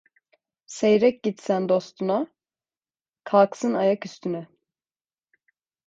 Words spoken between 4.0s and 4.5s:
üstüne.